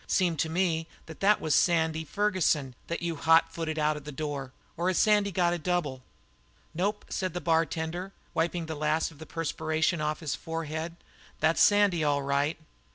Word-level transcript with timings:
Seemed 0.07 0.39
to 0.39 0.49
me 0.49 0.87
that 1.05 1.19
that 1.19 1.39
was 1.39 1.53
Sandy 1.53 2.03
Ferguson 2.03 2.73
that 2.87 3.03
you 3.03 3.17
hot 3.17 3.53
footed 3.53 3.77
out 3.77 3.95
of 3.95 4.03
that 4.03 4.15
door 4.15 4.51
or 4.75 4.87
has 4.87 4.97
Sandy 4.97 5.31
got 5.31 5.53
a 5.53 5.59
double?" 5.59 6.01
"Nope," 6.73 7.05
said 7.09 7.35
the 7.35 7.39
bartender, 7.39 8.11
wiping 8.33 8.65
the 8.65 8.73
last 8.73 9.11
of 9.11 9.19
the 9.19 9.27
perspiration 9.27 9.99
from 9.99 10.15
his 10.15 10.33
forehead, 10.33 10.95
"that's 11.39 11.61
Sandy, 11.61 12.03
all 12.03 12.23
right." 12.23 12.57